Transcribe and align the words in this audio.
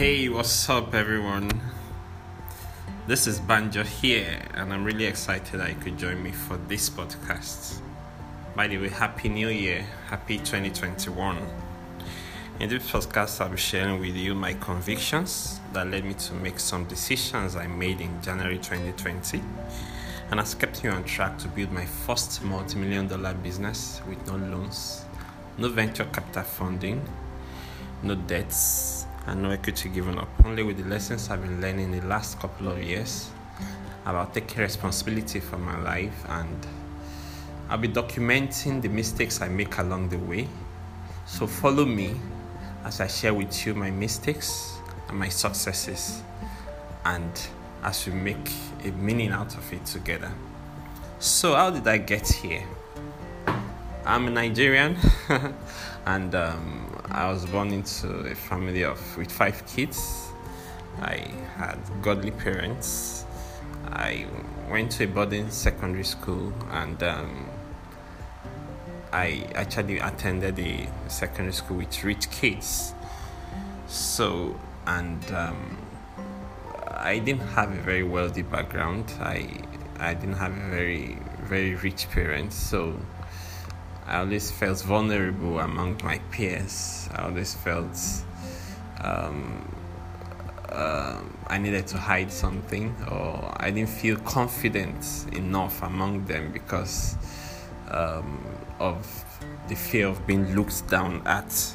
Hey, 0.00 0.30
what's 0.30 0.66
up, 0.70 0.94
everyone? 0.94 1.50
This 3.06 3.26
is 3.26 3.38
Banjo 3.38 3.82
here, 3.82 4.40
and 4.54 4.72
I'm 4.72 4.82
really 4.82 5.04
excited 5.04 5.60
that 5.60 5.68
you 5.68 5.74
could 5.74 5.98
join 5.98 6.22
me 6.22 6.30
for 6.32 6.56
this 6.68 6.88
podcast. 6.88 7.80
By 8.56 8.66
the 8.68 8.78
way, 8.78 8.88
Happy 8.88 9.28
New 9.28 9.48
Year, 9.48 9.84
Happy 10.06 10.38
2021. 10.38 11.46
In 12.60 12.70
this 12.70 12.90
podcast, 12.90 13.42
I'll 13.42 13.50
be 13.50 13.58
sharing 13.58 14.00
with 14.00 14.16
you 14.16 14.34
my 14.34 14.54
convictions 14.54 15.60
that 15.74 15.86
led 15.86 16.06
me 16.06 16.14
to 16.14 16.32
make 16.32 16.60
some 16.60 16.86
decisions 16.86 17.54
I 17.54 17.66
made 17.66 18.00
in 18.00 18.22
January 18.22 18.56
2020 18.56 19.42
and 20.30 20.40
has 20.40 20.54
kept 20.54 20.82
me 20.82 20.88
on 20.88 21.04
track 21.04 21.36
to 21.40 21.48
build 21.48 21.72
my 21.72 21.84
first 21.84 22.42
multi 22.42 22.78
million 22.78 23.06
dollar 23.06 23.34
business 23.34 24.00
with 24.08 24.26
no 24.26 24.36
loans, 24.36 25.04
no 25.58 25.68
venture 25.68 26.06
capital 26.06 26.44
funding, 26.44 27.06
no 28.02 28.14
debts 28.14 28.99
and 29.30 29.44
no 29.44 29.50
equity 29.50 29.88
given 29.88 30.18
up, 30.18 30.28
only 30.44 30.64
with 30.64 30.76
the 30.76 30.88
lessons 30.90 31.30
I've 31.30 31.40
been 31.40 31.60
learning 31.60 31.92
in 31.92 32.00
the 32.00 32.06
last 32.08 32.40
couple 32.40 32.68
of 32.68 32.82
years 32.82 33.30
about 34.04 34.34
taking 34.34 34.58
responsibility 34.58 35.38
for 35.38 35.56
my 35.56 35.80
life 35.82 36.24
and 36.28 36.66
I'll 37.68 37.78
be 37.78 37.86
documenting 37.86 38.82
the 38.82 38.88
mistakes 38.88 39.40
I 39.40 39.48
make 39.48 39.78
along 39.78 40.08
the 40.08 40.18
way. 40.18 40.48
So 41.26 41.46
follow 41.46 41.84
me 41.84 42.16
as 42.84 43.00
I 43.00 43.06
share 43.06 43.32
with 43.32 43.64
you 43.64 43.72
my 43.72 43.92
mistakes 43.92 44.76
and 45.08 45.16
my 45.16 45.28
successes 45.28 46.22
and 47.04 47.30
as 47.84 48.04
we 48.06 48.12
make 48.12 48.50
a 48.84 48.90
meaning 48.90 49.30
out 49.30 49.56
of 49.56 49.72
it 49.72 49.86
together. 49.86 50.32
So, 51.20 51.54
how 51.54 51.70
did 51.70 51.86
I 51.86 51.98
get 51.98 52.26
here? 52.26 52.64
I'm 54.04 54.26
a 54.26 54.30
Nigerian 54.30 54.96
and 56.06 56.34
um, 56.34 56.89
I 57.12 57.28
was 57.28 57.44
born 57.44 57.72
into 57.72 58.08
a 58.08 58.34
family 58.34 58.84
of 58.84 59.16
with 59.16 59.32
five 59.32 59.66
kids. 59.66 60.28
I 61.00 61.28
had 61.56 61.78
godly 62.02 62.30
parents. 62.30 63.24
I 63.92 64.26
went 64.70 64.92
to 64.92 65.04
a 65.04 65.06
boarding 65.08 65.50
secondary 65.50 66.04
school 66.04 66.52
and 66.70 67.02
um, 67.02 67.46
I 69.12 69.44
actually 69.56 69.98
attended 69.98 70.58
a 70.60 70.88
secondary 71.08 71.52
school 71.52 71.78
with 71.78 72.04
rich 72.04 72.30
kids. 72.30 72.94
So, 73.88 74.58
and 74.86 75.32
um, 75.32 75.78
I 76.90 77.18
didn't 77.18 77.48
have 77.48 77.72
a 77.72 77.80
very 77.82 78.04
wealthy 78.04 78.42
background. 78.42 79.12
I 79.20 79.64
I 79.98 80.14
didn't 80.14 80.36
have 80.36 80.52
a 80.52 80.70
very 80.70 81.18
very 81.42 81.74
rich 81.74 82.08
parents. 82.10 82.54
So 82.54 82.94
I 84.10 84.18
always 84.18 84.50
felt 84.50 84.82
vulnerable 84.82 85.60
among 85.60 86.00
my 86.02 86.18
peers. 86.32 87.08
I 87.14 87.22
always 87.22 87.54
felt 87.54 87.96
um, 89.00 89.64
uh, 90.68 91.20
I 91.46 91.58
needed 91.58 91.86
to 91.88 91.96
hide 91.96 92.32
something, 92.32 92.92
or 93.08 93.54
I 93.56 93.70
didn't 93.70 93.88
feel 93.88 94.16
confident 94.16 95.26
enough 95.32 95.80
among 95.84 96.24
them 96.24 96.50
because 96.50 97.16
um, 97.88 98.44
of 98.80 99.06
the 99.68 99.76
fear 99.76 100.08
of 100.08 100.26
being 100.26 100.56
looked 100.56 100.88
down 100.88 101.22
at. 101.24 101.74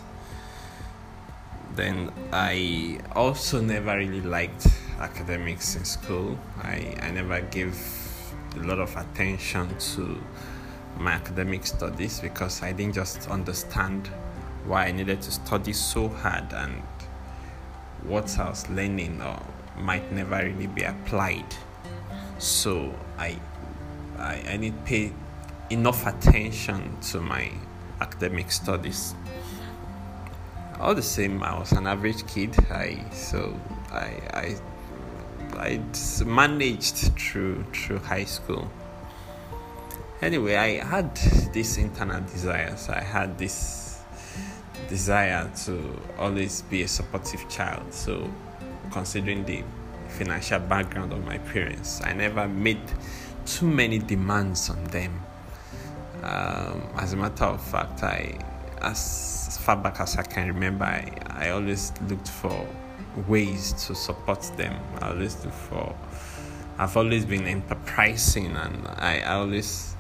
Then 1.75 2.11
I 2.33 3.00
also 3.16 3.61
never 3.61 3.95
really 3.97 4.22
liked 4.22 4.67
academics 5.00 5.78
in 5.78 5.86
school. 5.86 6.38
I, 6.61 6.97
I 7.02 7.11
never 7.11 7.39
gave 7.39 7.80
a 8.58 8.59
lot 8.59 8.80
of 8.80 8.94
attention 8.97 9.69
to 9.95 10.22
my 10.97 11.11
academic 11.11 11.65
studies 11.65 12.19
because 12.19 12.63
I 12.63 12.71
didn't 12.71 12.95
just 12.95 13.29
understand 13.29 14.07
why 14.65 14.85
I 14.88 14.91
needed 14.91 15.21
to 15.21 15.31
study 15.31 15.73
so 15.73 16.09
hard 16.09 16.51
and 16.53 16.81
what 18.03 18.38
I 18.39 18.49
was 18.49 18.69
learning 18.69 19.21
might 19.77 20.11
never 20.11 20.38
really 20.38 20.67
be 20.67 20.83
applied. 20.83 21.55
So 22.39 22.94
I 23.17 23.38
I, 24.17 24.44
I 24.50 24.57
need 24.57 24.85
pay 24.85 25.11
enough 25.69 26.07
attention 26.07 26.97
to 27.11 27.19
my 27.19 27.51
academic 28.00 28.51
studies. 28.51 29.13
All 30.79 30.95
the 30.95 31.01
same, 31.01 31.41
I 31.44 31.57
was 31.57 31.72
an 31.72 31.88
average 31.88 32.25
kid. 32.28 32.55
I 32.72 33.03
so 33.11 33.59
I 33.91 34.09
I 34.34 34.57
I 35.57 35.79
managed 36.25 36.97
through 37.17 37.63
through 37.73 38.00
high 38.00 38.25
school 38.25 38.69
anyway 40.25 40.56
i 40.56 40.84
had 40.84 41.16
this 41.53 41.78
internal 41.78 42.22
desires 42.22 42.90
i 42.90 43.02
had 43.02 43.38
this 43.38 43.86
desire 44.88 45.50
to 45.66 46.00
always 46.18 46.62
be 46.63 46.84
a 46.84 46.88
supportive 46.88 47.47
child. 47.50 47.94
So 47.94 48.30
considering 48.91 49.46
the 49.46 49.64
financial 50.09 50.59
background 50.59 51.12
of 51.12 51.25
my 51.25 51.38
parents 51.40 52.02
i 52.03 52.14
never 52.14 52.47
made 52.47 52.80
too 53.46 53.68
many 53.68 54.00
demands 54.00 54.69
on 54.69 54.84
them. 54.85 55.19
Um, 56.24 56.81
as 56.97 57.14
a 57.14 57.18
matter 57.18 57.46
of 57.46 57.62
fact 57.62 58.03
i 58.03 58.38
as 58.81 59.58
far 59.62 59.75
back 59.75 60.00
as 60.00 60.18
i 60.18 60.24
can 60.24 60.47
remember 60.47 60.85
i, 60.85 61.12
I 61.30 61.50
always 61.50 61.91
looked 62.08 62.30
for 62.30 62.68
ways 63.28 63.74
to 63.88 63.96
support 63.96 64.41
them. 64.58 64.75
I 65.00 65.09
always 65.09 65.44
look 65.44 65.53
for 65.53 65.96
i've 66.78 66.96
always 66.97 67.25
been 67.25 67.46
enterprising 67.46 68.56
and 68.56 68.88
i, 68.97 69.19
I 69.22 69.35
always 69.35 69.94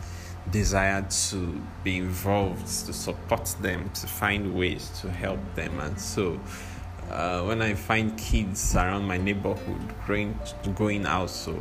desire 0.51 1.05
to 1.29 1.61
be 1.83 1.97
involved, 1.97 2.67
to 2.85 2.93
support 2.93 3.45
them, 3.61 3.89
to 3.95 4.07
find 4.07 4.55
ways 4.55 4.89
to 5.01 5.11
help 5.11 5.39
them. 5.55 5.79
And 5.79 5.99
so, 5.99 6.39
uh, 7.09 7.43
when 7.43 7.61
I 7.61 7.73
find 7.73 8.17
kids 8.17 8.75
around 8.75 9.05
my 9.05 9.17
neighborhood 9.17 9.81
going, 10.07 10.39
going 10.75 11.05
out 11.05 11.29
so, 11.29 11.53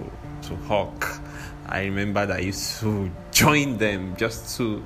to 0.42 0.56
hawk, 0.68 1.20
I 1.66 1.84
remember 1.84 2.26
that 2.26 2.36
I 2.36 2.40
used 2.40 2.80
to 2.80 3.10
join 3.32 3.78
them 3.78 4.16
just 4.16 4.56
to 4.58 4.84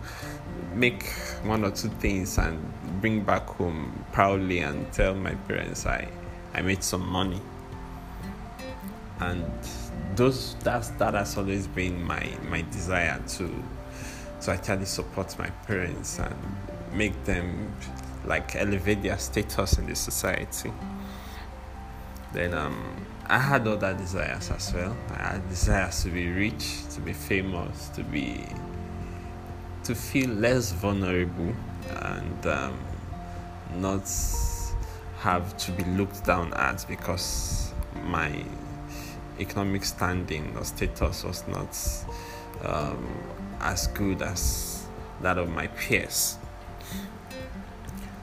make 0.75 1.09
one 1.43 1.65
or 1.65 1.71
two 1.71 1.89
things 2.01 2.39
and 2.39 2.59
bring 3.01 3.23
back 3.23 3.47
home 3.47 4.05
proudly 4.13 4.61
and 4.61 4.91
tell 4.93 5.15
my 5.15 5.35
parents 5.35 5.87
I, 5.87 6.09
I 6.55 6.63
made 6.63 6.83
some 6.83 7.09
money. 7.09 7.41
And 9.21 9.51
those 10.19 10.57
that's 10.65 10.89
that 10.91 11.15
has 11.15 11.39
always 11.39 11.67
been 11.69 12.03
my, 12.03 12.37
my 12.51 12.63
desire 12.73 13.23
to 13.37 13.65
to 14.41 14.51
actually 14.51 14.85
support 14.85 15.37
my 15.39 15.49
parents 15.67 16.19
and 16.19 16.35
make 16.93 17.25
them 17.25 17.73
like 18.25 18.55
elevate 18.57 19.03
their 19.03 19.19
status 19.19 19.79
in 19.79 19.87
the 19.87 19.95
society. 19.95 20.73
Then 22.33 22.53
um, 22.53 23.07
I 23.27 23.39
had 23.39 23.67
other 23.67 23.95
desires 23.95 24.51
as 24.51 24.75
well. 24.75 24.97
I 25.11 25.33
had 25.33 25.49
desires 25.49 26.03
to 26.03 26.11
be 26.11 26.29
rich, 26.29 26.87
to 26.91 27.01
be 27.01 27.13
famous, 27.13 27.89
to 27.91 28.03
be 28.03 28.45
to 29.85 29.95
feel 29.95 30.31
less 30.31 30.73
vulnerable 30.73 31.55
and 32.03 32.47
um, 32.47 32.79
not 33.77 34.11
have 35.21 35.57
to 35.59 35.73
be 35.73 35.85
looked 35.85 36.25
down 36.25 36.53
at 36.55 36.85
because 36.89 37.73
my 38.05 38.45
economic 39.41 39.85
standing 39.85 40.57
or 40.57 40.65
status 40.65 41.25
was 41.25 41.45
not 41.49 41.77
um, 42.65 43.07
as 43.61 43.87
good 43.89 44.23
as 44.23 44.87
that 45.21 45.39
of 45.39 45.49
my 45.49 45.67
peers. 45.69 46.37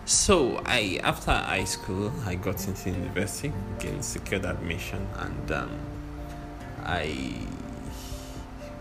So 0.05 0.61
I 0.65 0.99
after 1.03 1.31
high 1.31 1.63
school 1.63 2.11
I 2.25 2.35
got 2.35 2.67
into 2.67 2.91
university, 2.91 3.51
gained 3.79 4.05
secured 4.05 4.45
admission, 4.45 5.07
and 5.17 5.51
um, 5.51 5.79
I 6.83 7.33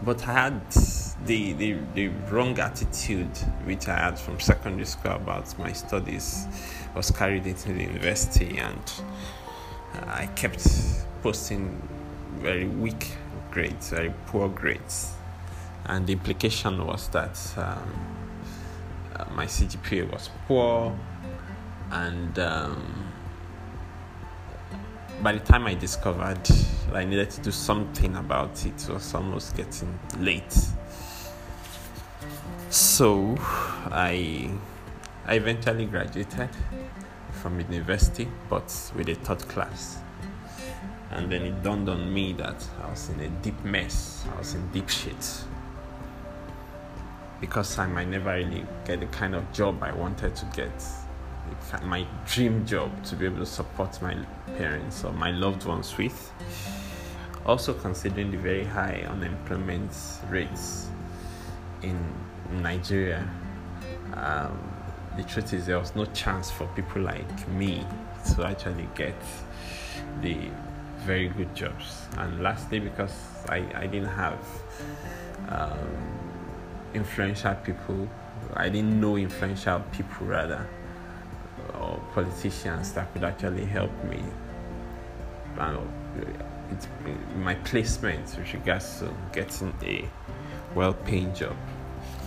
but 0.03 0.27
I 0.29 0.33
had 0.33 0.71
the, 1.25 1.55
the 1.55 1.79
the 1.95 2.09
wrong 2.31 2.59
attitude 2.59 3.37
which 3.65 3.89
I 3.89 3.97
had 3.97 4.19
from 4.19 4.39
secondary 4.39 4.85
school 4.85 5.13
about 5.13 5.59
my 5.59 5.73
studies 5.73 6.47
was 6.95 7.11
carried 7.11 7.47
into 7.47 7.73
the 7.73 7.85
university, 7.85 8.59
and 8.59 8.93
I 10.07 10.27
kept 10.37 10.69
posting 11.23 11.81
very 12.41 12.67
weak 12.67 13.17
grades, 13.51 13.91
very 13.91 14.13
poor 14.27 14.49
grades 14.49 15.15
and 15.87 16.07
the 16.07 16.13
implication 16.13 16.85
was 16.87 17.09
that 17.09 17.39
um, 17.57 17.93
uh, 19.17 19.25
my 19.35 19.47
CGPA 19.47 20.11
was 20.11 20.31
poor, 20.49 20.97
and 21.91 22.39
um, 22.39 23.11
by 25.23 25.33
the 25.33 25.41
time 25.41 25.67
I 25.67 25.75
discovered 25.75 26.49
I 26.93 27.05
needed 27.05 27.31
to 27.31 27.41
do 27.41 27.51
something 27.51 28.17
about 28.17 28.65
it, 28.65 28.83
it 28.83 28.93
was 28.93 29.15
almost 29.15 29.57
getting 29.57 29.99
late. 30.19 30.57
So 32.71 33.37
I 33.39 34.51
I 35.27 35.35
eventually 35.35 35.87
graduated 35.87 36.49
from 37.43 37.61
university, 37.61 38.29
but 38.49 38.93
with 38.97 39.09
a 39.09 39.15
third 39.17 39.47
class. 39.49 40.04
And 41.11 41.31
then 41.31 41.43
it 41.43 41.63
dawned 41.63 41.89
on 41.89 42.13
me 42.13 42.33
that 42.35 42.67
I 42.83 42.91
was 42.91 43.09
in 43.11 43.21
a 43.21 43.29
deep 43.29 43.63
mess. 43.65 44.25
I 44.35 44.39
was 44.39 44.55
in 44.55 44.69
deep 44.71 44.89
shit 44.89 45.45
because 47.41 47.79
I 47.79 47.87
might 47.87 48.09
never 48.09 48.31
really 48.31 48.65
get 48.87 49.01
the 49.01 49.07
kind 49.07 49.35
of 49.35 49.53
job 49.53 49.83
I 49.83 49.93
wanted 49.93 50.35
to 50.37 50.47
get. 50.57 50.73
my 51.83 52.07
dream 52.27 52.65
job 52.65 52.91
to 53.05 53.17
be 53.17 53.27
able 53.27 53.39
to 53.39 53.47
support 53.47 54.01
my 54.01 54.17
parents 54.57 55.05
or 55.05 55.13
my 55.13 55.31
loved 55.31 55.67
ones 55.67 55.97
with. 55.99 56.33
Also, 57.45 57.75
considering 57.75 58.31
the 58.31 58.39
very 58.39 58.65
high 58.65 59.05
unemployment 59.09 59.93
rates 60.31 60.89
in 61.83 61.99
Nigeria, 62.63 63.29
um, 64.15 64.59
the 65.19 65.23
truth 65.25 65.53
is 65.53 65.67
there 65.67 65.79
was 65.79 65.95
no 65.95 66.07
chance 66.07 66.51
for 66.51 66.67
people 66.69 67.03
like 67.03 67.49
me 67.49 67.87
to 68.35 68.47
actually 68.47 68.89
get 68.95 69.15
the 70.23 70.49
very 71.05 71.29
good 71.29 71.55
jobs. 71.55 72.07
And 72.19 72.43
lastly, 72.43 72.81
because 72.81 73.15
I, 73.49 73.65
I 73.75 73.87
didn't 73.87 74.09
have 74.09 74.39
um, 75.49 75.89
influential 76.95 77.55
people, 77.57 78.09
I 78.55 78.69
didn't 78.69 79.01
know 79.01 79.17
influential 79.17 79.81
people 79.93 80.27
rather, 80.27 80.67
or 81.81 82.01
politicians 82.15 82.93
that 82.93 83.13
could 83.13 83.25
actually 83.25 83.65
help 83.65 83.93
me. 84.05 84.23
Uh, 85.59 85.79
it's 86.71 86.89
my 87.37 87.55
placement 87.55 88.25
with 88.37 88.53
regards 88.55 89.01
to 89.01 89.15
getting 89.33 89.75
a 89.83 90.09
well 90.75 90.95
paying 90.95 91.35
job. 91.35 91.57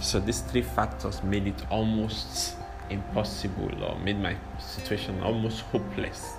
So 0.02 0.20
these 0.20 0.42
three 0.42 0.62
factors 0.62 1.24
made 1.24 1.48
it 1.48 1.62
almost 1.72 2.56
impossible 2.90 3.84
or 3.84 4.00
made 4.00 4.20
my 4.20 4.36
situation 4.60 5.20
almost 5.22 5.62
hopeless. 5.62 6.34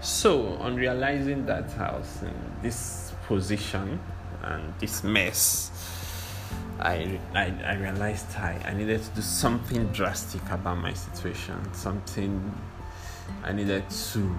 So, 0.00 0.54
on 0.60 0.76
realizing 0.76 1.44
that 1.46 1.76
I 1.78 1.92
was 1.92 2.22
in 2.22 2.34
this 2.62 3.12
position 3.26 3.98
and 4.42 4.72
this 4.78 5.02
mess, 5.02 5.72
I, 6.78 7.18
I, 7.34 7.52
I 7.64 7.74
realized 7.74 8.36
I, 8.36 8.60
I 8.64 8.74
needed 8.74 9.02
to 9.02 9.10
do 9.10 9.22
something 9.22 9.88
drastic 9.88 10.42
about 10.50 10.78
my 10.78 10.92
situation. 10.92 11.56
Something 11.74 12.54
I 13.42 13.52
needed 13.52 13.90
to 13.90 14.38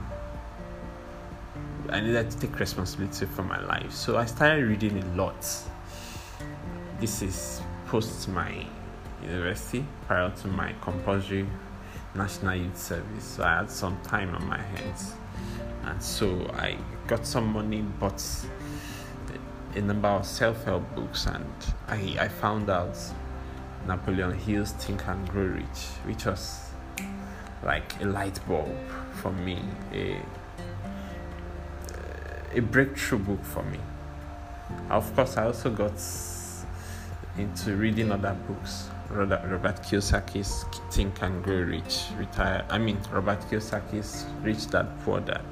I 1.90 2.00
needed 2.00 2.30
to 2.30 2.40
take 2.40 2.58
responsibility 2.60 3.26
for 3.26 3.42
my 3.42 3.60
life. 3.66 3.92
So 3.92 4.18
I 4.18 4.26
started 4.26 4.64
reading 4.64 5.02
a 5.02 5.16
lot. 5.16 5.46
This 7.00 7.22
is 7.22 7.62
post 7.88 8.30
my 8.30 8.66
university 9.24 9.86
prior 10.06 10.30
to 10.30 10.48
my 10.48 10.74
compulsory 10.82 11.48
national 12.16 12.56
youth 12.56 12.78
service. 12.78 13.24
So 13.24 13.44
I 13.44 13.58
had 13.58 13.72
some 13.72 14.00
time 14.04 14.34
on 14.36 14.48
my 14.48 14.62
hands. 14.62 15.14
And 15.86 16.02
so 16.02 16.50
I 16.54 16.78
got 17.08 17.26
some 17.26 17.54
money, 17.54 17.82
bought 17.82 18.24
a 19.76 19.82
number 19.82 20.08
of 20.08 20.26
self 20.26 20.64
help 20.66 20.84
books, 20.96 21.26
and 21.28 21.46
I, 21.88 22.18
I 22.20 22.28
found 22.28 22.70
out 22.70 22.98
Napoleon 23.88 24.38
Hill's 24.38 24.72
Think 24.72 25.08
and 25.08 25.28
Grow 25.30 25.44
Rich, 25.44 25.88
which 26.06 26.26
was 26.26 26.70
like 27.64 28.02
a 28.02 28.06
light 28.06 28.40
bulb 28.48 28.76
for 29.14 29.32
me, 29.32 29.60
a, 29.94 30.22
a 32.54 32.60
breakthrough 32.60 33.20
book 33.20 33.44
for 33.44 33.64
me. 33.64 33.80
Of 34.90 35.16
course, 35.16 35.38
I 35.38 35.46
also 35.46 35.70
got 35.70 36.00
into 37.38 37.76
reading 37.76 38.12
other 38.12 38.36
books 38.48 38.90
Robert 39.10 39.82
Kiyosaki's 39.82 40.66
Think 40.92 41.22
and 41.24 41.44
Grow 41.44 41.62
Rich, 41.62 42.06
retire. 42.18 42.64
I 42.70 42.78
mean, 42.78 43.00
Robert 43.12 43.40
Kiyosaki's 43.42 44.26
Rich 44.44 44.70
Dad 44.70 44.88
Poor 45.04 45.20
Dad, 45.20 45.44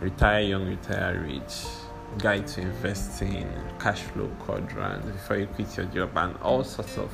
Retire 0.00 0.40
Young, 0.42 0.66
Retire 0.66 1.20
Rich, 1.26 1.66
Guide 2.18 2.46
to 2.48 2.60
Investing, 2.60 3.50
Cash 3.80 4.02
Flow 4.02 4.30
Quadrant, 4.38 5.04
Before 5.04 5.38
You 5.38 5.46
Quit 5.46 5.76
Your 5.76 5.86
Job, 5.86 6.16
and 6.16 6.36
all 6.38 6.62
sorts 6.62 6.96
of, 6.98 7.10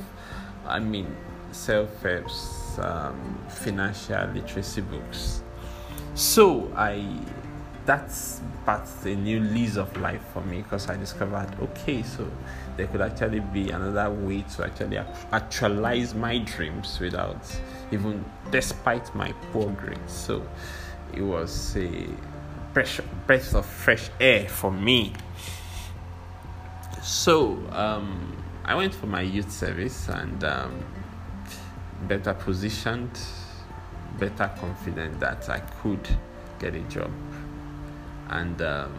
I 0.67 0.79
mean, 0.79 1.07
self-helps, 1.51 2.77
um, 2.79 3.39
financial 3.49 4.27
literacy 4.27 4.81
books. 4.81 5.41
So 6.13 6.71
I, 6.75 7.03
that's 7.85 8.41
but 8.65 8.87
a 9.03 9.15
new 9.15 9.39
lease 9.39 9.77
of 9.77 9.95
life 9.97 10.23
for 10.33 10.41
me 10.41 10.61
because 10.61 10.89
I 10.89 10.97
discovered 10.97 11.49
okay, 11.61 12.03
so 12.03 12.29
there 12.77 12.87
could 12.87 13.01
actually 13.01 13.39
be 13.39 13.69
another 13.69 14.09
way 14.11 14.43
to 14.55 14.65
actually 14.65 14.97
actualize 15.31 16.15
my 16.15 16.39
dreams 16.39 16.99
without 16.99 17.37
even 17.91 18.25
despite 18.49 19.13
my 19.13 19.31
poor 19.51 19.69
grades 19.71 20.11
so 20.11 20.41
it 21.13 21.21
was 21.21 21.77
a 21.77 22.07
breath 22.75 23.55
of 23.55 23.65
fresh 23.65 24.09
air 24.19 24.47
for 24.47 24.71
me 24.71 25.13
so 27.01 27.57
um, 27.71 28.35
i 28.65 28.75
went 28.75 28.93
for 28.93 29.07
my 29.07 29.21
youth 29.21 29.51
service 29.51 30.09
and 30.09 30.43
um, 30.43 30.83
better 32.03 32.33
positioned 32.33 33.19
better 34.19 34.51
confident 34.59 35.19
that 35.19 35.49
i 35.49 35.59
could 35.59 36.07
get 36.59 36.75
a 36.75 36.81
job 36.81 37.11
and 38.29 38.61
um, 38.61 38.93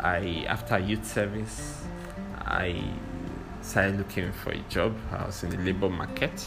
i 0.00 0.44
after 0.48 0.78
youth 0.78 1.06
service 1.06 1.84
I 2.46 2.82
started 3.62 3.98
looking 3.98 4.30
for 4.32 4.50
a 4.50 4.58
job. 4.68 4.94
I 5.10 5.24
was 5.26 5.42
in 5.42 5.50
the 5.50 5.56
labor 5.58 5.88
market, 5.88 6.46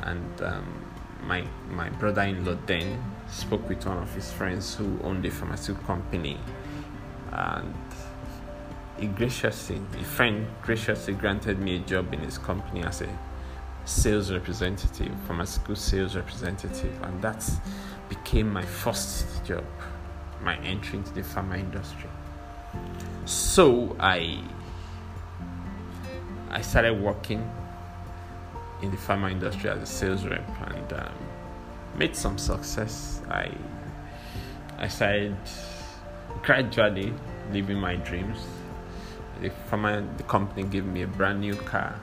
and 0.00 0.42
um, 0.42 0.89
my 1.24 1.44
my 1.70 1.88
brother-in-law 1.90 2.56
then 2.66 3.02
spoke 3.28 3.68
with 3.68 3.86
one 3.86 3.98
of 3.98 4.12
his 4.14 4.32
friends 4.32 4.74
who 4.74 4.98
owned 5.02 5.24
a 5.24 5.30
pharmaceutical 5.30 5.86
company, 5.86 6.38
and 7.32 7.74
he 8.98 9.06
graciously, 9.06 9.80
a 9.98 10.04
friend 10.04 10.46
graciously 10.62 11.14
granted 11.14 11.58
me 11.58 11.76
a 11.76 11.78
job 11.80 12.12
in 12.12 12.20
his 12.20 12.38
company 12.38 12.82
as 12.82 13.00
a 13.00 13.18
sales 13.84 14.30
representative, 14.30 15.12
pharmaceutical 15.26 15.76
sales 15.76 16.16
representative, 16.16 17.02
and 17.02 17.22
that 17.22 17.48
became 18.08 18.52
my 18.52 18.62
first 18.62 19.44
job, 19.44 19.64
my 20.42 20.56
entry 20.58 20.98
into 20.98 21.12
the 21.14 21.22
pharma 21.22 21.58
industry. 21.58 22.10
So 23.24 23.96
I 24.00 24.42
I 26.50 26.60
started 26.60 27.00
working 27.00 27.48
in 28.82 28.90
the 28.90 28.96
pharma 28.96 29.30
industry 29.30 29.70
as 29.70 29.82
a 29.82 29.86
sales 29.86 30.24
rep 30.24 30.48
and 30.68 30.92
um, 30.92 31.12
made 31.96 32.16
some 32.16 32.38
success. 32.38 33.20
I 33.28 33.50
I 34.78 34.88
started 34.88 35.36
gradually 36.42 37.12
living 37.52 37.78
my 37.78 37.96
dreams. 37.96 38.38
The 39.40 39.50
pharma 39.70 40.16
the 40.16 40.22
company 40.24 40.64
gave 40.64 40.84
me 40.84 41.02
a 41.02 41.06
brand 41.06 41.40
new 41.40 41.54
car. 41.54 41.98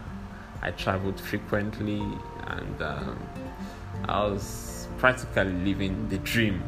I 0.62 0.72
traveled 0.72 1.20
frequently 1.20 2.02
and 2.48 2.82
um, 2.82 3.20
I 4.06 4.24
was 4.26 4.88
practically 4.98 5.54
living 5.54 6.10
the 6.10 6.18
dream. 6.20 6.64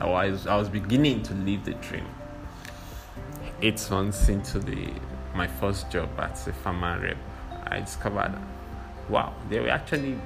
I 0.00 0.06
was 0.06 0.46
I 0.46 0.56
was 0.56 0.68
beginning 0.68 1.22
to 1.24 1.34
live 1.34 1.64
the 1.64 1.74
dream. 1.74 2.06
Eight 3.62 3.88
months 3.90 4.28
into 4.28 4.58
the 4.58 4.92
my 5.34 5.46
first 5.46 5.90
job 5.90 6.08
as 6.18 6.46
a 6.48 6.52
pharma 6.52 7.00
rep, 7.00 7.16
I 7.66 7.80
discovered 7.80 8.38
wow, 9.08 9.34
there 9.48 9.62
were 9.62 9.68
actually 9.68 10.18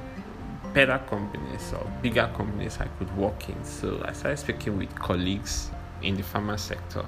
better 0.73 0.99
companies 1.09 1.73
or 1.73 1.91
bigger 2.03 2.31
companies 2.37 2.79
I 2.81 2.87
could 2.99 3.15
work 3.17 3.49
in. 3.49 3.63
So 3.65 4.03
I 4.05 4.13
started 4.13 4.39
speaking 4.39 4.79
with 4.79 4.95
colleagues 4.95 5.71
in 6.03 6.17
the 6.17 6.23
pharma 6.23 6.59
sector 6.59 7.05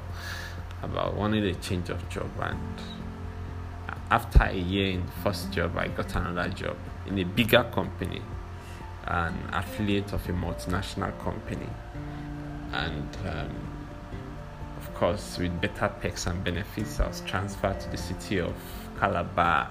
about 0.82 1.14
wanting 1.14 1.44
a 1.44 1.54
change 1.54 1.90
of 1.90 2.08
job. 2.08 2.30
And 2.40 2.58
after 4.10 4.44
a 4.44 4.54
year 4.54 4.90
in 4.90 5.06
the 5.06 5.12
first 5.22 5.50
job, 5.52 5.76
I 5.76 5.88
got 5.88 6.14
another 6.16 6.48
job 6.50 6.76
in 7.06 7.18
a 7.18 7.24
bigger 7.24 7.64
company, 7.72 8.20
an 9.06 9.34
affiliate 9.52 10.12
of 10.12 10.28
a 10.28 10.32
multinational 10.32 11.18
company. 11.20 11.68
And 12.72 13.16
um, 13.26 13.50
of 14.78 14.92
course, 14.94 15.38
with 15.38 15.60
better 15.60 15.88
perks 16.00 16.26
and 16.26 16.42
benefits, 16.42 16.98
I 17.00 17.06
was 17.06 17.20
transferred 17.22 17.80
to 17.80 17.90
the 17.90 17.96
city 17.96 18.40
of 18.40 18.54
Calabar. 18.98 19.70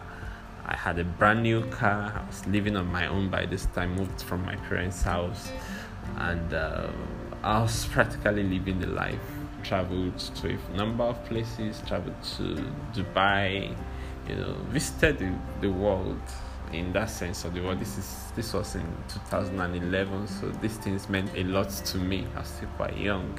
I 0.65 0.75
had 0.75 1.00
a 1.00 1.03
brand 1.03 1.44
new 1.44 1.65
car. 1.68 2.13
I 2.15 2.27
was 2.27 2.46
living 2.48 2.75
on 2.75 2.91
my 2.91 3.08
own 3.08 3.30
by 3.30 3.46
this 3.46 3.65
time, 3.68 3.96
moved 3.96 4.22
from 4.22 4.46
my 4.46 4.56
parents' 4.56 5.01
house, 5.01 5.51
and 6.18 6.53
uh, 6.53 6.88
I 7.44 7.62
was 7.62 7.86
practically 7.86 8.44
living 8.44 8.80
the 8.80 8.88
life. 8.88 9.20
Traveled 9.63 10.18
to 10.18 10.58
a 10.58 10.77
number 10.77 11.03
of 11.03 11.24
places, 11.25 11.82
traveled 11.86 12.22
to 12.38 12.65
Dubai, 12.94 13.75
you 14.27 14.36
know, 14.36 14.53
visited 14.70 15.20
the, 15.20 15.34
the 15.62 15.72
world 15.72 16.20
in 16.74 16.91
that 16.94 17.10
sense 17.10 17.46
of 17.46 17.53
the 17.53 17.62
word. 17.62 17.80
This 17.80 17.98
is 17.98 18.32
this 18.36 18.53
was 18.53 18.75
in 18.75 18.88
2011, 19.08 20.27
so 20.27 20.50
these 20.62 20.77
things 20.77 21.10
meant 21.10 21.30
a 21.36 21.44
lot 21.44 21.70
to 21.70 21.98
me. 21.98 22.25
I 22.36 22.39
was 22.39 22.48
still 22.48 22.70
quite 22.77 22.98
young 22.98 23.38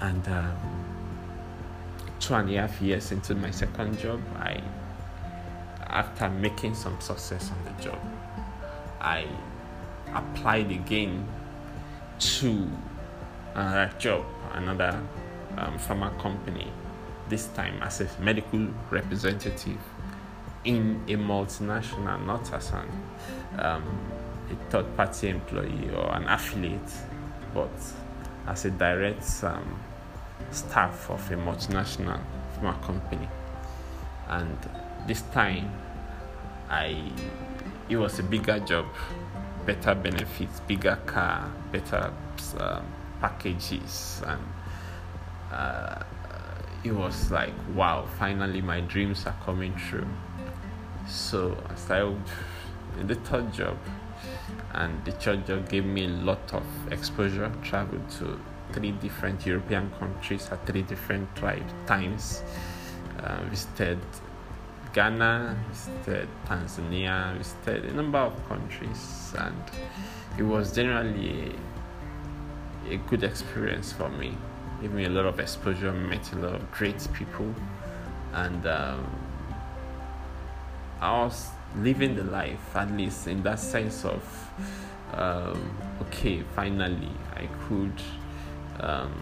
and 0.00 0.28
um, 0.28 0.56
two 2.20 2.34
and 2.34 2.50
a 2.50 2.60
half 2.60 2.80
years 2.80 3.12
into 3.12 3.34
my 3.34 3.50
second 3.50 3.98
job 3.98 4.20
i 4.38 4.60
after 5.88 6.28
making 6.28 6.74
some 6.74 7.00
success 7.00 7.50
on 7.50 7.64
the 7.64 7.82
job 7.82 7.98
i 9.00 9.26
applied 10.14 10.70
again 10.70 11.26
to 12.18 12.68
another 13.54 13.92
job 13.98 14.24
another 14.54 15.00
um, 15.58 15.78
pharma 15.78 16.16
company 16.20 16.70
this 17.28 17.48
time 17.48 17.82
as 17.82 18.00
a 18.00 18.08
medical 18.20 18.68
representative 18.90 19.78
in 20.64 21.02
a 21.08 21.14
multinational 21.14 22.24
not 22.26 22.52
as 22.52 22.70
an 22.70 22.88
um, 23.58 23.82
a 24.50 24.70
third 24.70 24.96
party 24.96 25.28
employee 25.28 25.90
or 25.94 26.14
an 26.14 26.24
affiliate, 26.28 26.92
but 27.54 27.70
as 28.46 28.64
a 28.64 28.70
direct 28.70 29.24
um, 29.42 29.78
staff 30.50 31.10
of 31.10 31.30
a 31.30 31.34
multinational 31.34 32.20
pharma 32.54 32.80
company. 32.82 33.28
And 34.28 34.58
this 35.06 35.22
time, 35.32 35.70
I 36.68 37.12
it 37.88 37.96
was 37.96 38.18
a 38.18 38.22
bigger 38.22 38.58
job, 38.58 38.86
better 39.64 39.94
benefits, 39.94 40.60
bigger 40.60 40.98
car, 41.06 41.50
better 41.70 42.12
um, 42.58 42.84
packages, 43.20 44.22
and 44.26 44.42
uh, 45.52 46.02
it 46.84 46.92
was 46.92 47.30
like 47.30 47.54
wow! 47.74 48.06
Finally, 48.18 48.62
my 48.62 48.80
dreams 48.80 49.26
are 49.26 49.36
coming 49.44 49.74
true. 49.76 50.06
So 51.08 51.56
I 51.70 51.74
started 51.76 52.20
in 52.98 53.06
the 53.06 53.14
third 53.14 53.52
job, 53.52 53.78
and 54.74 55.04
the 55.04 55.12
third 55.12 55.46
job 55.46 55.68
gave 55.68 55.84
me 55.84 56.06
a 56.06 56.08
lot 56.08 56.52
of 56.52 56.64
exposure. 56.90 57.52
Traveled 57.62 58.10
to 58.18 58.38
three 58.72 58.90
different 58.90 59.46
European 59.46 59.90
countries 60.00 60.48
at 60.50 60.66
three 60.66 60.82
different 60.82 61.28
times. 61.86 62.42
Uh, 63.22 63.42
visited 63.44 63.98
Ghana, 64.96 65.54
visited 65.68 66.26
Tanzania, 66.46 67.36
visited 67.36 67.84
a 67.84 67.92
number 67.92 68.16
of 68.16 68.48
countries, 68.48 69.34
and 69.38 69.62
it 70.38 70.42
was 70.42 70.72
generally 70.72 71.52
a, 72.88 72.94
a 72.94 72.96
good 72.96 73.22
experience 73.22 73.92
for 73.92 74.08
me. 74.08 74.34
Gave 74.80 74.92
me 74.92 75.04
a 75.04 75.10
lot 75.10 75.26
of 75.26 75.38
exposure, 75.38 75.92
met 75.92 76.32
a 76.32 76.36
lot 76.36 76.54
of 76.54 76.72
great 76.72 77.06
people, 77.12 77.54
and 78.32 78.66
um, 78.66 79.06
I 81.02 81.24
was 81.24 81.50
living 81.76 82.16
the 82.16 82.24
life, 82.24 82.74
at 82.74 82.90
least 82.90 83.26
in 83.26 83.42
that 83.42 83.60
sense 83.60 84.02
of, 84.06 84.50
um, 85.12 85.76
okay, 86.06 86.42
finally, 86.54 87.12
I 87.34 87.46
could. 87.68 88.00
Um, 88.80 89.12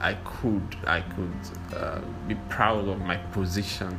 I 0.00 0.14
could 0.14 0.76
I 0.86 1.02
could 1.02 1.76
uh, 1.76 2.00
be 2.26 2.34
proud 2.48 2.88
of 2.88 3.00
my 3.00 3.16
position 3.16 3.98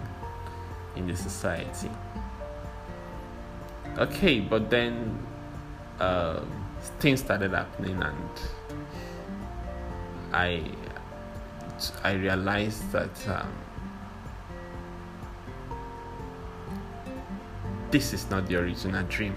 in 0.95 1.07
the 1.07 1.15
society. 1.15 1.89
Okay, 3.97 4.39
but 4.39 4.69
then 4.69 5.19
uh, 5.99 6.41
things 6.99 7.19
started 7.19 7.51
happening, 7.51 8.01
and 8.01 8.41
I 10.33 10.63
I 12.03 12.13
realized 12.13 12.91
that 12.91 13.27
um, 13.27 13.53
this 17.91 18.13
is 18.13 18.29
not 18.29 18.47
the 18.47 18.55
original 18.55 19.03
dream. 19.03 19.35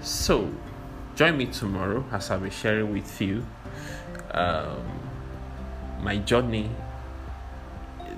So, 0.00 0.50
join 1.16 1.38
me 1.38 1.46
tomorrow 1.46 2.04
as 2.12 2.30
I'll 2.30 2.40
be 2.40 2.50
sharing 2.50 2.92
with 2.92 3.20
you. 3.20 3.46
Um, 4.32 4.97
my 6.00 6.16
journey 6.18 6.70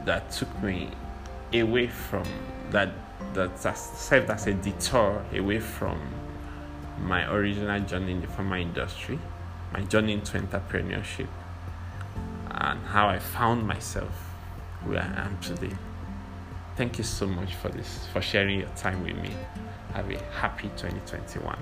that 0.04 0.30
took 0.30 0.62
me 0.62 0.88
away 1.52 1.87
from 1.87 2.25
that 2.70 2.90
that 3.34 3.58
served 3.58 4.30
as 4.30 4.46
a 4.46 4.54
detour 4.54 5.25
away 5.34 5.60
from 5.60 6.00
my 6.99 7.30
original 7.32 7.80
journey 7.80 8.12
in 8.12 8.20
the 8.20 8.26
pharma 8.26 8.60
industry, 8.60 9.18
my 9.72 9.80
journey 9.82 10.14
into 10.14 10.38
entrepreneurship, 10.38 11.28
and 12.50 12.84
how 12.87 13.08
I 13.08 13.18
found 13.18 13.66
myself 13.66 14.12
where 14.84 15.00
I 15.00 15.22
am 15.26 15.38
today. 15.40 15.76
Thank 16.76 16.99
you 16.99 17.04
so 17.04 17.26
much 17.26 17.54
for 17.54 17.68
this, 17.68 18.06
for 18.12 18.20
sharing 18.20 18.60
your 18.60 18.68
time 18.70 19.02
with 19.02 19.16
me. 19.16 19.30
Have 19.94 20.10
a 20.10 20.18
happy 20.32 20.68
2021. 20.76 21.56